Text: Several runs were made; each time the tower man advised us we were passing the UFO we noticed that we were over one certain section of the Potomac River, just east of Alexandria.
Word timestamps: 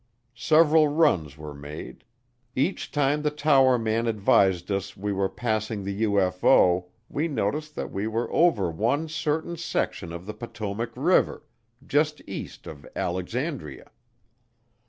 Several 0.33 0.87
runs 0.87 1.37
were 1.37 1.53
made; 1.53 2.05
each 2.55 2.89
time 2.91 3.21
the 3.21 3.29
tower 3.29 3.77
man 3.77 4.07
advised 4.07 4.71
us 4.71 4.97
we 4.97 5.13
were 5.13 5.29
passing 5.29 5.83
the 5.83 6.01
UFO 6.01 6.85
we 7.07 7.27
noticed 7.27 7.75
that 7.75 7.91
we 7.91 8.07
were 8.07 8.27
over 8.33 8.71
one 8.71 9.07
certain 9.07 9.57
section 9.57 10.11
of 10.11 10.25
the 10.25 10.33
Potomac 10.33 10.89
River, 10.95 11.43
just 11.85 12.19
east 12.25 12.65
of 12.65 12.87
Alexandria. 12.95 13.91